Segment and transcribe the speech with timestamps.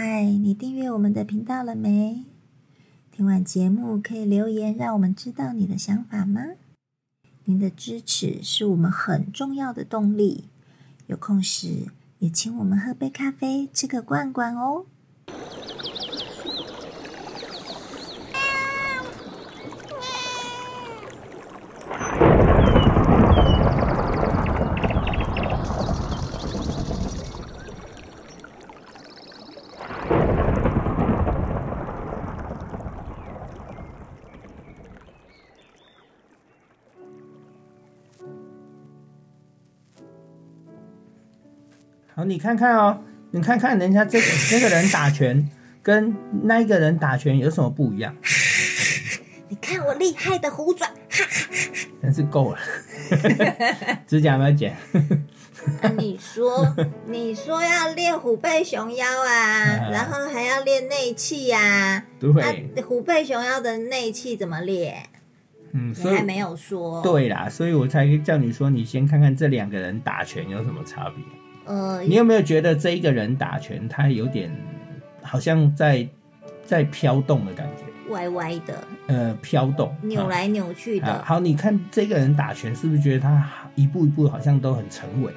[0.00, 2.24] 嗨，你订阅我们的频道了没？
[3.10, 6.40] 听完节目可以留言，让我们知道你的想法吗？
[7.46, 10.44] 您的支持是我们很重要的动力。
[11.08, 11.88] 有空时
[12.20, 14.86] 也请我们喝杯咖啡，吃个罐罐哦。
[42.18, 42.98] 好，你看看哦，
[43.30, 45.48] 你看看人家这个那个人打拳，
[45.84, 48.12] 跟那一个人打拳有什么不一样？
[49.48, 51.48] 你看我厉害的虎爪，哈哈
[52.02, 52.58] 真是够了，
[54.04, 54.76] 指甲有没有剪？
[55.80, 56.74] 啊，你说，
[57.06, 62.52] 你说要练虎背熊腰啊，然后还要练内气呀、对，啊，
[62.84, 65.04] 虎背熊腰的内气怎么练？
[65.72, 71.22] 嗯，所以你还没有说。，对啦，所以我才叫你说，你先看看这两个人打拳有什么差别。
[71.68, 74.50] 呃，你有没有觉得这一个人打拳，他有点
[75.22, 76.08] 好像在
[76.64, 77.84] 在飘动的感觉？
[78.10, 85.30] 歪歪的，呃，飘动，啊扭来扭去的，啊好，你看这个人打拳，是不是觉得他一步一步好像都很沉稳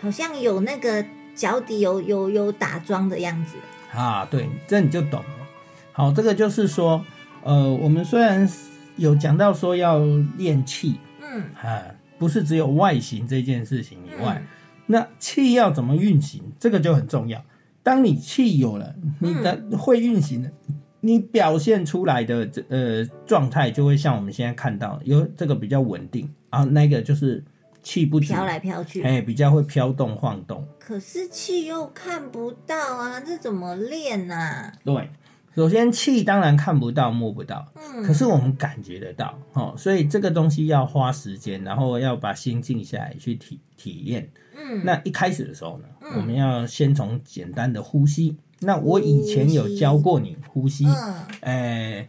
[0.00, 3.56] 好像有那个脚底有有有打桩的样子。
[3.96, 4.26] 啊？
[4.28, 5.46] 对，这你就懂了。
[5.92, 7.04] 好，这个就是说，
[7.44, 8.50] 呃，我们虽然
[8.96, 10.00] 有讲到说要
[10.36, 11.84] 练气嗯，啊，
[12.18, 14.46] 不是只有外形这件事情以外，嗯
[14.92, 17.42] 那气要怎么运行，这个就很重要。
[17.82, 20.52] 当你气有了，你的会运行的，
[21.00, 27.42] 你表现出来的这呃状态就会像我们现在看到，有这个比较稳定，然后那个就是
[27.82, 30.64] 气不足，飘来飘去，哎，比较会飘动晃动。
[30.78, 35.08] 可是气又看不到啊，这怎么练呐、对，
[35.54, 44.30] 首先气当然看不到摸不到，嗯，可是我们感觉得到哦，所以这个东西要花时间，然后要把心静下来去体体验。
[44.56, 48.36] 嗯，那一开始的时候呢，嗯我们要先从简单的呼吸。
[48.60, 52.08] 那我以前有教过你呼吸，嗯，呃，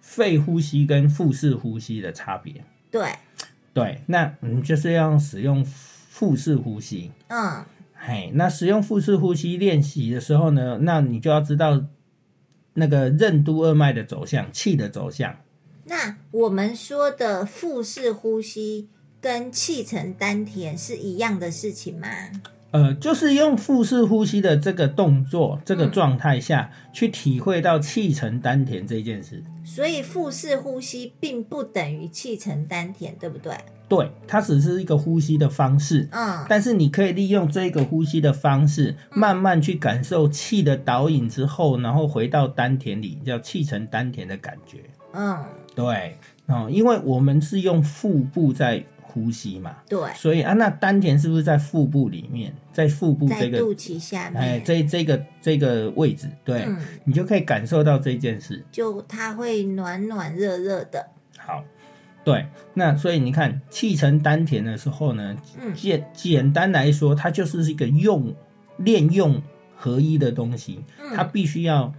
[0.00, 2.64] 肺呼吸跟腹式呼吸的差别。
[2.90, 3.08] 对，
[3.72, 7.12] 对，那你就是要使用腹式呼吸。
[7.28, 7.64] 嗯，
[7.94, 11.80] 嘿，那使用腹式呼吸练习的时候呢，那你就要知道
[12.74, 15.34] 那个任督二脉的走向，气的走向。
[15.86, 18.88] 那我们说的腹式呼吸
[19.20, 22.08] 跟气沉丹田是一样的事情吗？
[22.70, 29.40] 呃，就是用腹式呼吸的这个动作、这个状态下去体会到气沉丹田这件事。
[29.64, 33.54] 所以腹式呼吸并不等于气沉丹田，对不对？
[33.88, 44.78] 对，它只是一个呼吸的方式，嗯，但是你可以利用这个呼吸的方式，慢慢去感受气的导引之后，然后回到丹田里，叫气沉丹田的感觉。
[45.12, 58.64] 嗯，对，哦，因为我们是用腹部在呼吸嘛，对，所以啊，那丹田是不是在腹部里面，在腹部这个，肚脐下面，哎，这这个这个位置，对、嗯，你就可以感受到这件事。
[58.72, 61.06] 就它会暖暖热热的，
[61.38, 61.62] 好，
[62.24, 68.34] 对，那所以你看气沉丹田的时候呢，嗯简简单来说，它就是一个用
[68.78, 69.42] 练用
[69.76, 70.80] 合一的东西，
[71.14, 71.94] 它嗯必须要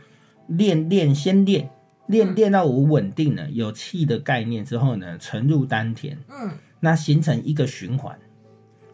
[0.47, 1.69] 练练先练。
[2.07, 8.15] 练嗯练到我稳定了，有气的概念之后呢，沉入丹田，嗯，那形成一个循环。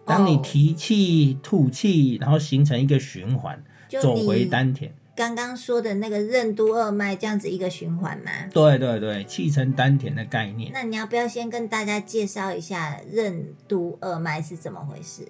[0.06, 3.62] 当你哦提气、吐气，然后形成一个循环，
[4.02, 4.94] 走回丹田。
[5.22, 8.32] 刚刚说的那个任督二脉这样子一个循环吗？
[8.52, 10.72] 对对对，气沉丹田的概念。
[10.74, 15.28] 那你要不要先跟大家介绍一下任督二脉是怎么回事？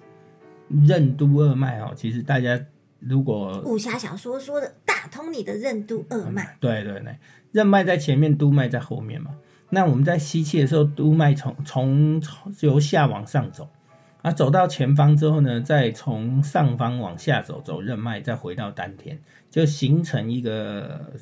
[0.86, 2.58] 任督二脉哦，其实大家
[3.00, 7.14] 如果武侠小说说的打通你的任督二脉，对对对，
[7.50, 9.32] 任脉在前面，督脉在后面嘛。
[9.68, 13.68] 那我们在吸气的时候，督脉从从从由下往上走，
[14.22, 21.12] 啊，走到前方之后呢，再从上方往下走，走任脉，再回到丹田，就形成一个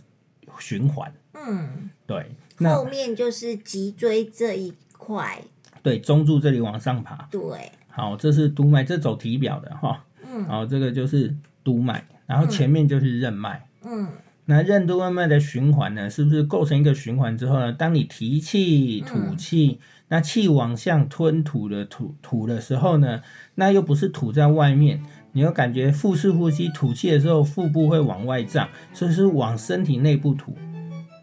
[0.59, 1.13] 循环。
[1.33, 2.27] 嗯，对，
[2.59, 5.43] 那后面就是脊椎这一块，
[5.83, 10.05] 对中柱这里往上爬，对，好，这是督脉，这走体表的哈。
[10.33, 11.35] 嗯好，这个就是
[11.65, 13.67] 督脉，然后前面就是任脉。
[13.83, 14.07] 嗯
[14.47, 17.73] 那任督二脉的循环呢，是不是构成一个循环之后呢？
[17.73, 19.79] 当你提气、吐气，
[20.11, 23.23] 那气往向吞吐的吐吐的时候呢，
[23.55, 25.03] 那又不是吐在外面，
[25.33, 30.53] 你又感觉腹式呼吸，吐气的时候腹部会往外胀，所以是往身体内部吐。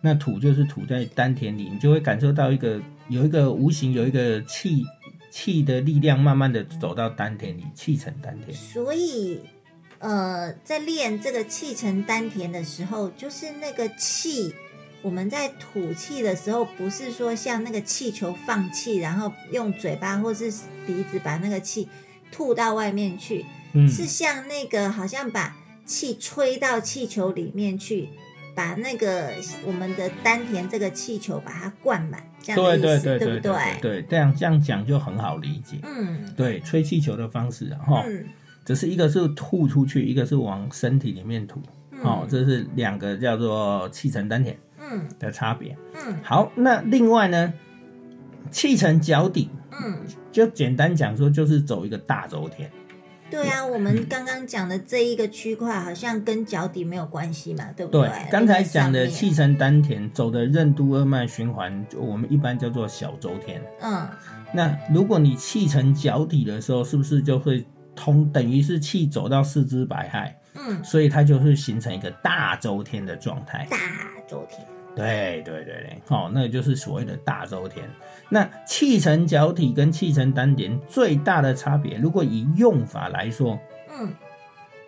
[0.01, 4.85] 那吐就是吐在丹田里，你就会感受到一个有一个无形有一个气
[5.29, 8.55] 气的力量，慢慢的走到丹田里，气沉丹田。
[8.55, 9.41] 所以
[9.99, 14.53] 呃，在练这个气沉丹田的时候，就是那个气，
[15.01, 20.51] 我们在吐气的时候，不是说像那个气球放气，然后用嘴巴或是
[20.85, 21.87] 鼻子把那个气
[22.31, 25.55] 吐到外面去，嗯，是像那个好像把
[25.85, 28.09] 气吹到气球里面去，
[28.55, 29.33] 把那个
[29.65, 33.79] 我们的丹田这个气球把它灌满，这样的对对对对不对？
[33.81, 35.77] 对，这样这样讲就很好理解。
[35.83, 36.33] 嗯。
[36.35, 38.27] 对，吹气球的方式啊哈，嗯。
[38.65, 41.61] 只是一个是吐出去，一个是往身体里面吐，
[42.03, 44.57] 哦，这是两个叫做气沉丹田
[44.89, 45.77] 嗯的差别。
[45.95, 47.53] 嗯好，那另外呢，
[48.51, 49.97] 气沉脚底，嗯，
[50.31, 52.69] 就简单讲说，就是走一个大周天。
[53.29, 63.61] 对啊，我们刚刚讲的这一个区块好像跟脚底没有关系嘛，对不对，刚才讲的气沉丹田走的任督二脉循环，就我们一般叫做小周天。
[63.81, 64.07] 嗯
[64.53, 73.67] 那如果你气沉脚底的时候，是不是就会通，等于是气走到四肢百骸，嗯，所以它就会形成一个大周天的状态。
[73.69, 73.77] 大
[74.25, 74.65] 周天，
[74.97, 77.87] 对对对对，好、那个就是所谓的大周天。
[78.29, 83.59] 那气沉脚底跟气沉丹田最大的差别，如果以用法来说，
[83.97, 84.11] 嗯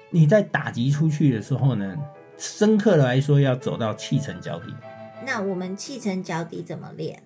[0.10, 1.96] 你在打击出去的时候呢，
[2.38, 4.74] 深刻的来说要走到气沉脚底。
[5.26, 7.22] 那我们气沉脚底怎么练？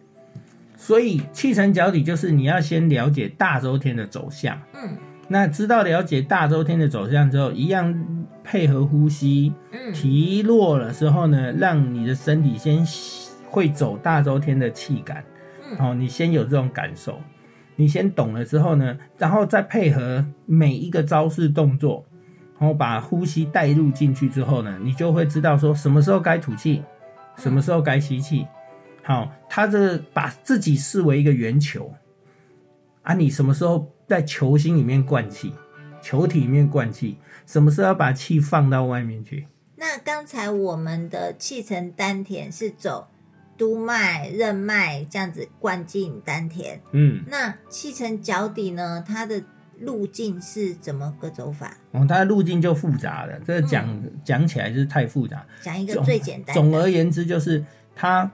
[0.75, 4.61] 所以气沉脚底就是你要先了解大周天的走向。
[4.73, 4.97] 嗯
[5.29, 9.93] 那知道了解大周天的走向之后，一样配合呼吸，嗯。
[9.93, 12.85] 提落了之后呢，让你的身体先
[13.49, 15.23] 会走大周天的气感，
[15.71, 15.77] 嗯。
[15.79, 17.19] 哦，你先有这种感受，
[17.75, 22.05] 你先懂了之后呢，然后再配合每一个招式动作，
[22.59, 26.83] 然后把呼吸带入进去之后呢，你就会知道说什么时候该吐气，
[27.37, 28.45] 什么时候该吸气。
[29.01, 31.93] 好，他这把自己视为一个圆球
[33.01, 35.53] 啊，你什么时候在球心里面灌气，
[36.03, 37.17] 球体里面灌气，
[37.47, 39.47] 什么时候要把气放到外面去？
[39.77, 43.07] 那刚才我们的气沉丹田是走
[43.57, 49.03] 督脉、任脉这样子灌进丹田，嗯，那气沉脚底呢？
[49.07, 49.41] 它的
[49.79, 51.77] 路径是怎么个走法？
[51.91, 55.45] 哦，它的路径就复杂了，这个讲、讲起来就是太复杂。
[55.61, 56.61] 讲一个最简单的。
[56.61, 57.63] 总而言之，就是
[57.95, 58.29] 它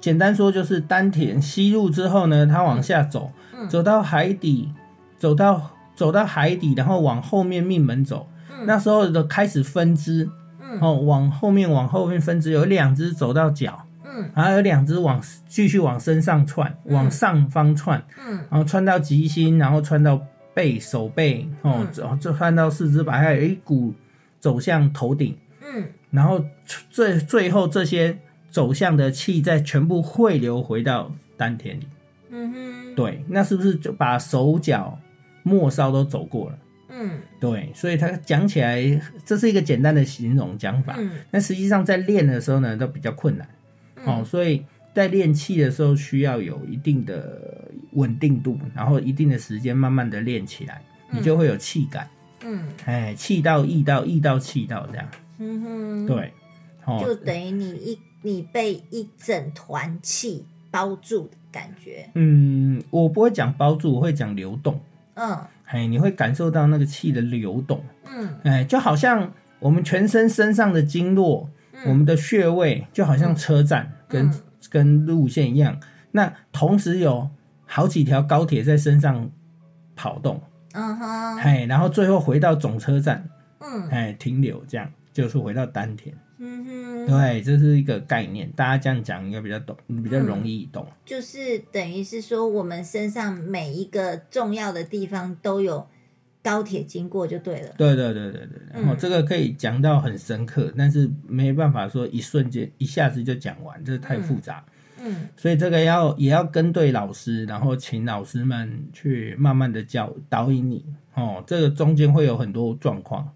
[0.00, 4.72] 简单说就是丹田吸入之后呢，它往下走，嗯走到海底，
[5.18, 8.28] 走到走到海底，然后往后面命门走。
[8.50, 8.64] 嗯。
[8.66, 10.78] 那时候的开始分支，嗯。
[10.80, 14.30] 哦，往后面往后面分支，有两只走到脚，嗯。
[14.34, 18.38] 然后有两只往继续往身上窜，往上方窜，嗯。
[18.50, 20.20] 然后窜到极心，然后窜到
[20.54, 23.92] 背、手背，哦嗯，走就窜到四肢百骸，有一股
[24.38, 25.84] 走向头顶，嗯。
[26.10, 26.44] 然后
[26.90, 28.16] 最最后这些
[28.50, 31.86] 走向的气再全部汇流回到丹田里。
[32.30, 34.98] 嗯哼，对，那是不是就把手脚
[35.46, 36.58] 末梢都走过了？
[36.88, 43.48] 嗯对，所以它讲起来这是一个简单的形容讲法，嗯但实际上在练的时候呢，都比较困难。
[44.04, 44.64] 哦，所以
[44.94, 52.08] 在练气的时候需要有一定的稳定度，然后一定的时间慢慢的练起来，你就会有气感。
[52.42, 55.08] 嗯哎，气到意到意到气到这样。
[55.38, 56.32] 嗯哼，，对，
[56.86, 62.08] 哦，就等于你一你被一整团气包住的感觉。
[62.14, 64.80] 嗯，我不会讲包住，我会讲流动。
[65.16, 67.84] 嗯哎，你会感受到那个气的流动。
[68.06, 71.50] 嗯哎，就好像我们全身身上的经络，
[71.84, 74.32] 我们的穴位，就好像车站跟、嗯
[74.68, 75.78] 跟路线一样。
[76.10, 77.30] 那同时有
[77.66, 79.30] 好几条高铁在身上
[79.94, 80.42] 跑动，
[80.72, 83.28] 嗯哼哎，然后最后回到总车站，
[83.60, 86.12] 嗯哎，停留，这样就是回到丹田。
[86.38, 90.86] 嗯哼，对，这是一个概念，大家这样讲应该比较懂，比较容易懂。
[91.04, 95.86] 就是等于是说，我们身上每一个重要的地方都有
[96.42, 97.74] 高铁经过，就对了。
[97.78, 104.64] 对对对对对，然后嗯这个可以讲到很深刻，但是没办法说一瞬间一下子就讲完，这太复杂。
[104.98, 111.44] 嗯所以这个要也要跟对老师，然后请老师们去慢慢的教导引你哦。
[111.46, 113.30] 这个中间会有很多状况，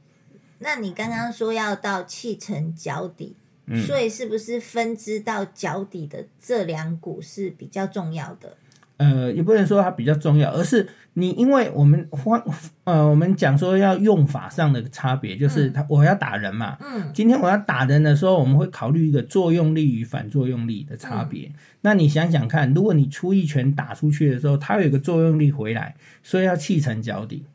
[0.61, 3.35] 那你刚刚说要到气沉脚底，
[3.67, 8.57] 嗯所以是不是分支到脚底的这两股是比较重要的？
[8.99, 12.39] 呃，也不能说它比较重要，而是你因为我们换
[12.85, 21.51] 呃，我们讲说要用法上的差别，就是他我要打人嘛，嗯今天我要打人的时候，我们会考虑一个作用力与反作用力的差别。
[21.81, 27.47] 那你想想看，如果你出一拳打出去的时候，它有一个作用力回来，所以要气沉脚底。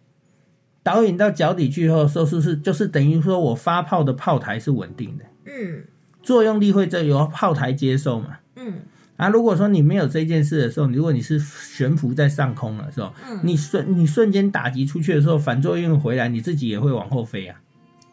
[0.86, 5.84] 导引到脚底去后，说是是就是等于说我发泡的炮台是稳定的，嗯
[6.22, 8.38] 作用力会这由炮台接受嘛。
[8.56, 8.84] 嗯
[9.18, 17.60] 啊，如果说你没有这件事的时候，如果你是悬浮在上空的时候，嗯你瞬你瞬间打击出去的时候，反作用回来，你自己也会往后飞啊。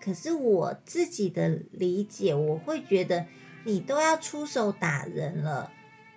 [0.03, 3.27] 可是我自己的理解，我会觉得
[3.65, 5.71] 你都要出手打人了，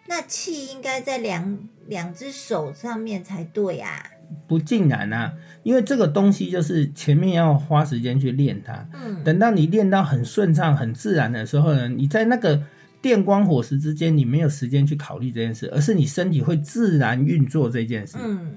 [0.08, 4.12] 那气应该在两两只手上面才对啊。
[4.48, 9.24] 不尽然啊，因为这个东西就是前面要花时间去练它，嗯。
[9.24, 12.62] 等到你练到很顺畅、很自然的时候呢，你在那个
[13.02, 18.18] 电光火石之间，你没有时间去考虑这件事，而是你身体会自然运作这件事。
[18.24, 18.54] 嗯，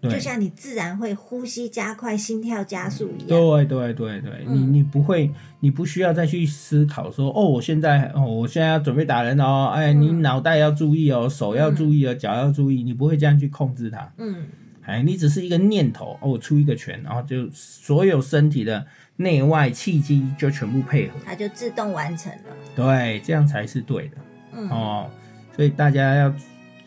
[0.00, 0.12] 对。
[0.12, 3.28] 就像你自然会呼吸加快、心跳加速一样。
[3.28, 4.72] 对对对对，你嗯。
[4.72, 10.22] 你不会，你不需要再去思考说，哦，我现在哦，我现在要准备打人哦，哎，你嗯。
[10.22, 14.12] 脑袋要注意哦，手要注意哦，脚要注意，你不会这样去控制它。
[14.18, 14.44] 嗯
[14.84, 18.84] 哎，你只是一个念头，哦，我出一个拳，然后就所有身体的
[19.16, 22.56] 内外气机就全部配合，它就自动完成了。
[22.74, 24.16] 对，这样才是对的
[24.52, 25.10] 嗯哦。
[25.54, 26.34] 所以大家要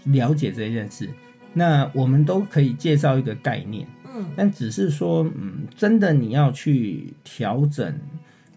[0.05, 1.09] 了解这件事。
[1.53, 7.97] 那我们都可以介绍一个概念，嗯但只是说，嗯，真的你要去调整，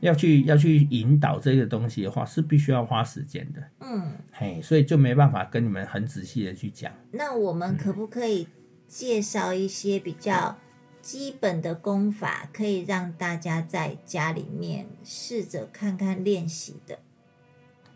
[0.01, 3.63] 要去要去引导这个东西的话，是必须要花时间的。
[3.83, 4.03] 嗯，
[4.33, 6.91] 嘿，所以就没办法跟你们很仔细的去讲。
[7.13, 8.49] 那我们可不可以
[8.89, 10.57] 介绍一些比较
[11.01, 16.99] 基本的功法，可以让大家在家里面试着看看练习的？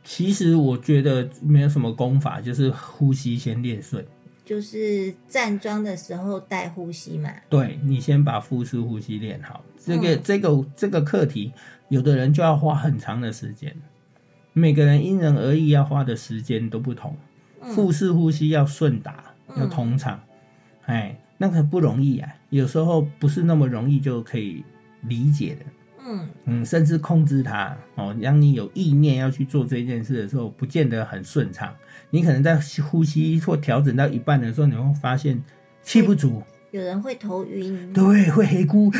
[0.04, 4.04] 其实我觉得没有什么功法，就是呼吸先练顺。
[4.44, 7.32] 就是站桩的时候带呼吸嘛。
[7.48, 11.52] 对你先把腹式呼吸练好，这个、嗯这个这个课题，
[11.88, 13.74] 有的人就要花很长的时间，
[14.52, 17.16] 每个人因人而异，要花的时间都不同。
[17.62, 20.20] 腹式呼吸要顺达，要通畅，
[20.92, 24.62] 哎，那个不容易啊，有时候不是那么容易就可以
[25.02, 25.64] 理解的。
[26.04, 31.72] 嗯嗯，甚至控制它哦，让你有意念要去做这件事的时候，不见得很顺畅。
[32.10, 35.40] 你可能在呼吸或调整到一半的时候，你会发现
[35.82, 37.92] 气不足，有人会头晕。
[37.92, 38.92] 对，会黑咕，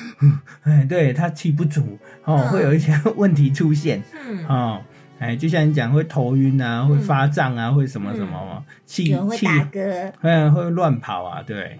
[0.64, 4.82] 哎，对，他气不足哦，嗯会有一些问题出现嗯，哦，
[5.18, 9.12] 哎，就像你讲会头晕啊，会发胀啊，会什么什么嘛，气气
[9.46, 10.12] 打嗝。
[10.20, 11.78] 嗯，会乱跑啊，对，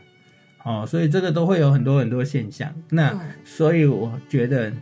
[0.65, 2.73] 哦，所以这个都会有很多很多现象。
[2.91, 4.73] 那、嗯所以我觉得，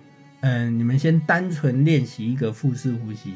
[0.40, 3.34] 嗯、你们先单纯练习一个腹式呼吸，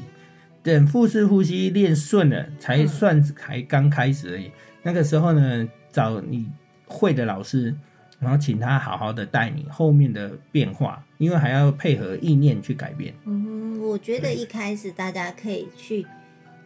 [0.62, 4.50] 等腹式呼吸练顺了，才算才刚开始而已。
[4.82, 6.48] 那个时候呢，找你
[6.86, 7.74] 会的老师，
[8.18, 13.12] 然后请他好好的带你后面的变化，因为还要配合意念去改变。
[13.26, 16.06] 嗯，我觉得一开始大家可以去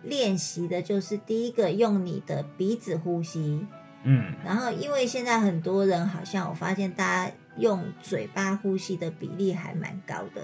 [0.02, 3.66] 练习的，就是第一个用你的鼻子呼吸，
[4.02, 10.42] 嗯，然后因为现在很多人好像我发现大家用嘴巴呼吸的比例还蛮高的。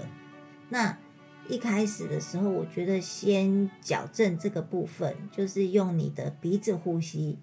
[0.69, 0.97] 那
[1.49, 7.39] 一开始的时候，我觉得先矫正这个部分，就是用你的鼻子呼吸，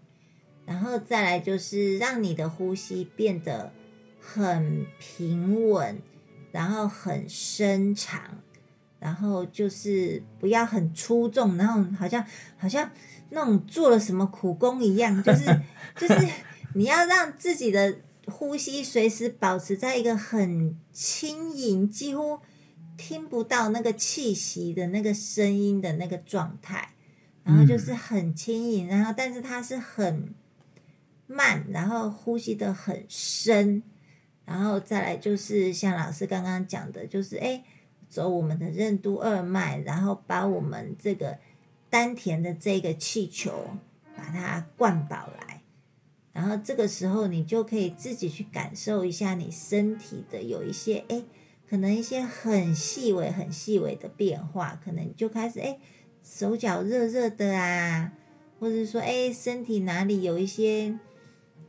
[0.65, 3.74] 然后再来就是让你的呼吸变得
[4.22, 6.01] 很平稳，
[6.51, 8.39] 然后很深长，
[9.00, 12.25] 然后就是不要很出众，然后好像
[12.58, 12.89] 好像
[13.30, 15.46] 那种做了什么苦工一样，就是
[15.96, 16.27] 就是
[16.74, 22.39] 你要让自己的呼吸随时保持在一个很轻盈，几乎
[22.98, 26.89] 听不到那个气息的那个声音的那个状态，
[27.44, 30.34] 然后就是很轻盈，然后但是它是很
[31.27, 33.84] 慢，然后呼吸的很深，
[34.46, 37.63] 然后再来就是像老师刚刚讲的，就是哎，
[38.10, 41.38] 走我们的任督二脉，然后把我们这个
[41.90, 43.66] 丹田的这个气球
[44.16, 45.62] 把它灌饱来，
[46.34, 51.24] 然后这个时候你就可以自己去感受一下你身体的有一些哎，
[51.70, 55.78] 可能一些很细微、很细微的变化，可能你就开始哎
[56.24, 58.14] 手脚热热的啊，
[58.60, 60.98] 或者说哎身体哪里有一些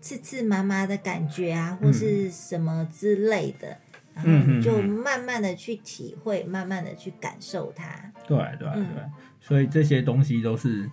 [0.01, 3.69] 刺刺麻麻的感觉啊，或是什么之类的。
[3.69, 3.79] 然
[4.23, 7.85] 后你就慢慢的去体会，慢慢的去感受它。
[8.27, 8.87] 对对嗯。
[8.95, 9.03] 对，
[9.41, 10.91] 所以这些东西都是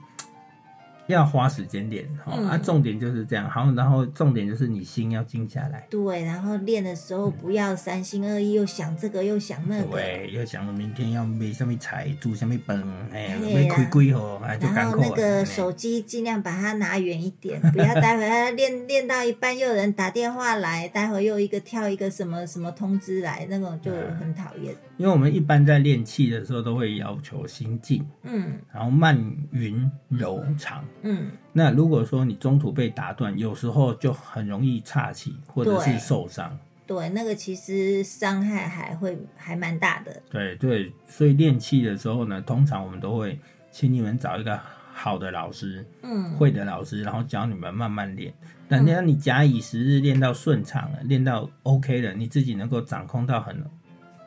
[1.08, 3.50] 要花时间练哈、嗯啊，重点就是这样。
[3.50, 5.86] 好，然后重点就是你心要静下来。
[5.90, 9.92] 对，然后练的时候不要三心二意，又想这个又想那个。
[9.92, 12.82] 对，又想明天要买什么菜，煮什么饭，
[13.14, 14.90] 哎，嘿啦要开几号，哎，就然。
[14.90, 24.74] 后那个手机尽量把它拿远一点，不要待会它 练练到一半又有人打电话来，待会又一个跳一个什么什么通知来，那种就很讨厌。
[24.98, 29.18] 因为我们一般在练气的时候都会要求心静，嗯然后慢
[29.52, 30.86] 匀柔长。
[31.02, 36.58] 嗯，那如果说你中途被打断，有时候就很容易岔气，或者是受伤。
[36.88, 40.22] 对，那个其实伤害还会还蛮大的。
[40.30, 43.40] 对对，所以练气的时候呢，通常我们都会
[43.72, 44.60] 请你们找一个
[44.94, 48.34] 好的老师，嗯会的老师，然后教你们慢慢练。
[48.68, 53.56] 等到你假以时日练到顺畅了，练到 OK 了，你自己能够掌控到很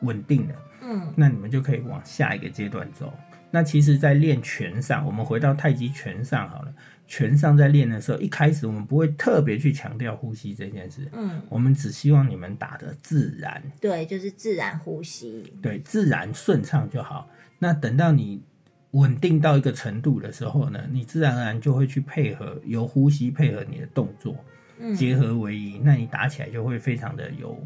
[0.01, 3.13] 稳定了，嗯那你们就可以往下一个阶段走。
[3.51, 6.73] 那其实，在练拳上，我们回到太极拳上好了。
[7.07, 15.51] 拳上在练的时候，一开始我们不会特别去强调呼吸这件事，嗯，我们只希望你们打的自然，对，就是自然呼吸。
[15.63, 17.27] 对，自然顺畅就好。
[17.57, 18.43] 那等到你
[18.91, 24.35] 稳定到一个程度的时候呢，你自然而然就会去配合，由呼吸配合你的动作，
[24.79, 27.59] 嗯，结合为一，那你打起来就会非常的有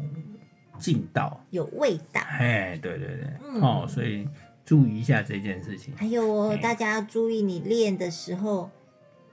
[0.78, 1.40] 劲道。
[1.50, 2.20] 有味道。
[2.20, 4.28] 哎，对对对，嗯哦，所以
[4.64, 5.94] 注意一下这件事情。
[5.96, 8.70] 还有哦，哎大家要注意，你练的时候，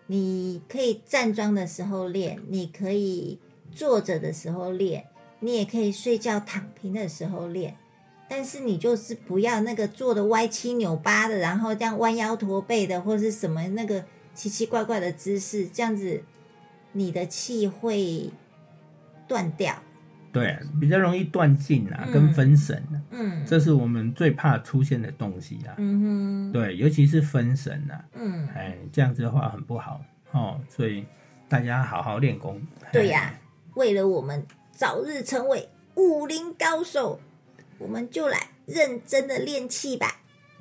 [0.07, 3.39] 你可以站桩的时候练，你可以
[3.71, 5.05] 坐着的时候练，
[5.39, 7.77] 你也可以睡觉躺平的时候练。
[8.27, 16.23] 但是你就是不要那个坐的歪七扭八的，然后这样弯腰驼背的，或是什么那个奇奇怪怪的姿势，这样子
[16.93, 18.29] 你的气会
[19.27, 19.83] 断掉。
[20.31, 25.75] 对，比较容易断劲啊，嗯跟分神啊，嗯这是我们最怕出现的东西啊。
[25.77, 31.05] 嗯哼，对，尤其是分神啊，嗯，哎，这样子的话很不好哦，所以
[31.49, 32.61] 大家好好练功。
[32.93, 33.33] 对呀、
[33.75, 37.19] 为了我们早日成为武林高手，
[37.77, 40.15] 我们就来认真的练气吧。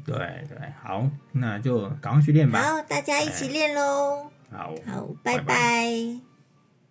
[0.05, 0.17] 对
[0.49, 2.61] 对，好，那就赶快去练吧。
[2.61, 4.31] 好，大家一起练喽。
[4.51, 6.21] 好，好，拜拜拜拜